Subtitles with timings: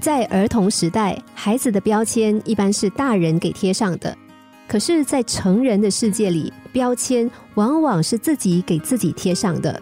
[0.00, 4.14] 在儿童时代，孩子的标签一般是大人给贴上的；
[4.68, 9.80] 可是，在成人的世界里，标签往往是自己给自己贴上的。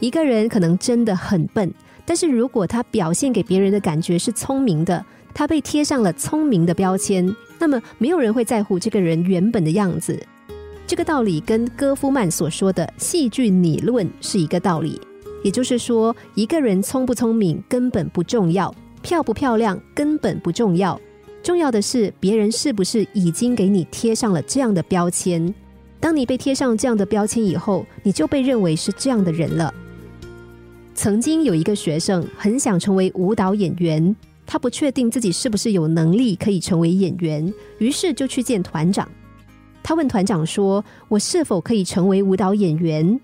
[0.00, 1.72] 一个人可能真的很笨，
[2.06, 5.04] 但是如果他表现给别人的感觉是聪明的，
[5.34, 10.18] 他被贴上了聪明的标签，那么没有人会在乎这个人原本的样子。
[10.86, 14.98] 这个道理跟戈夫曼所说的戏剧理论是一个道理，
[15.42, 18.74] 也就是说，一个人聪不聪明根本不重要。
[19.04, 20.98] 漂不漂亮根本不重要，
[21.42, 25.54] 重要的是别人是不是已经给你贴上了这样的标签。
[26.00, 29.72] 当你被贴上这样的标签以后，你就被认为是这样的人了。
[30.94, 39.06] 曾经有一个学生很想成为舞蹈演员，他不确定自己是不是有能力可以成为演员，于是就去见团长。
[39.82, 43.20] 他问团长说：“我是否可以成为舞蹈演员？”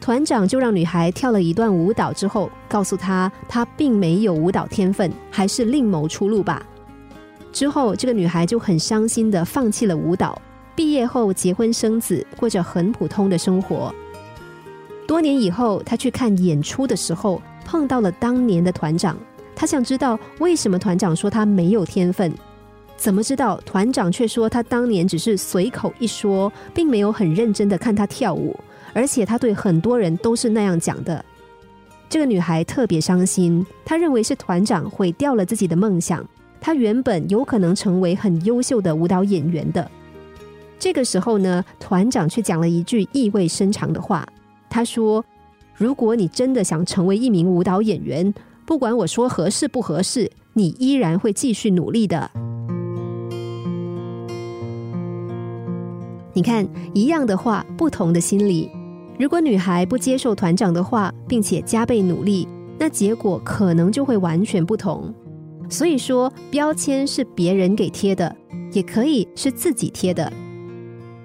[0.00, 6.62] 团长就让女孩跳了一段舞蹈之后，告诉她她并没有舞蹈天分，还是另谋出路吧。
[7.52, 10.40] 之后，这个女孩就很伤心的放弃了舞蹈。
[10.74, 13.92] 毕业后结婚生子，过着很普通的生活。
[15.06, 19.18] 多年以后，她去看演出的时候，碰到了当年的团长。
[19.56, 22.32] 她想知道为什么团长说她没有天分，
[22.98, 28.54] 怎么知道团长却说他当年只是随口一说，并没有很认真的看她跳舞。
[28.92, 31.24] 而且他对很多人都是那样讲的。
[32.08, 36.26] 这个女孩特别伤心，她认为是团长毁掉了自己的梦想。
[36.60, 39.88] 她原本有可能成为很优秀的舞蹈演员的。
[40.78, 44.26] 这个时候呢，团长却讲了一句意味深长的话。
[44.70, 45.24] 他说
[45.76, 52.30] ：“如果你真的想成为一名舞蹈演员，不管我说合适不合适，你依然会继续努力的。”
[56.32, 58.70] 你看，一样的话，不同的心理。
[59.18, 62.46] 如果女孩不接受团长的话，并且加倍努力，
[62.78, 65.12] 那结果可能就会完全不同。
[65.68, 68.34] 所以说，标签是别人给贴的，
[68.72, 70.32] 也可以是自己贴的。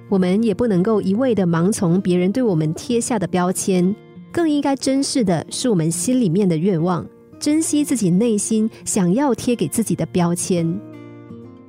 [0.09, 3.95] 我们也不能够一味的盲从别人对我们贴下的标签，
[4.31, 7.05] 更应该珍视的是我们心里面的愿望，
[7.39, 10.79] 珍惜自己内心想要贴给自己的标签。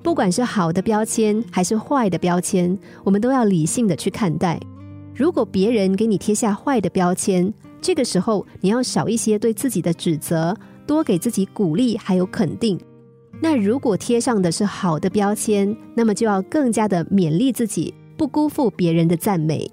[0.04, 4.60] 不管是好的标签还是坏的标签，我们都要理性的去看待。
[5.14, 7.50] 如果别人给你贴下坏的标签，
[7.80, 10.54] 这个时候你要少一些对自己的指责，
[10.86, 12.78] 多给自己鼓励还有肯定。
[13.40, 19.70] 那如果贴上的是好的标签，那么就要更加的勉励自己，不辜负别人的赞美。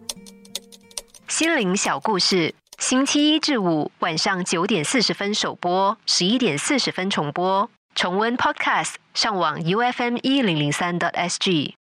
[1.27, 7.69] 心灵小故事，星期一至五晚上九点四十分首播，十一点四十分重播。
[8.01, 11.80] 重温 Podcast，上网 U F M 一零零三 t S G。